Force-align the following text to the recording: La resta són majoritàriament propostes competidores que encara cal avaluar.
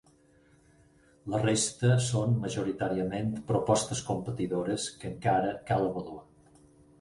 La 1.33 1.41
resta 1.43 1.91
són 2.05 2.33
majoritàriament 2.45 3.29
propostes 3.53 4.01
competidores 4.09 4.89
que 5.03 5.13
encara 5.13 5.53
cal 5.71 5.87
avaluar. 5.93 6.25